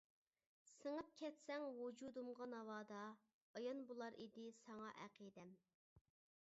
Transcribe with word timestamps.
سىڭىپ 0.69 1.11
كەتسەڭ 1.19 1.65
ۋۇجۇدۇمغا 1.81 2.47
ناۋادا، 2.55 3.03
ئايان 3.59 3.85
بولار 3.93 4.19
ئىدى 4.25 4.49
ساڭا 4.63 4.91
ئەقىدەم. 5.05 5.55